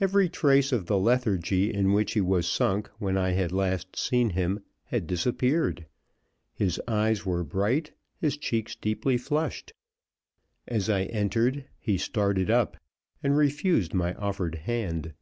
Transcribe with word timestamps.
Every 0.00 0.28
trace 0.28 0.70
of 0.70 0.86
the 0.86 0.96
lethargy 1.00 1.74
in 1.74 1.92
which 1.92 2.12
he 2.14 2.20
was 2.20 2.46
sunk 2.46 2.88
when 3.00 3.16
I 3.18 3.30
had 3.32 3.50
last 3.50 3.96
seen 3.98 4.30
him 4.30 4.62
had 4.84 5.08
disappeared. 5.08 5.86
His 6.54 6.80
eyes 6.86 7.26
were 7.26 7.42
bright, 7.42 7.90
his 8.20 8.36
cheeks 8.36 8.76
deeply 8.76 9.16
flushed. 9.18 9.72
As 10.68 10.88
I 10.88 11.06
entered, 11.06 11.64
he 11.80 11.98
started 11.98 12.50
up, 12.52 12.76
and 13.20 13.36
refused 13.36 13.94
my 13.94 14.14
offered 14.14 14.54
hand. 14.54 15.12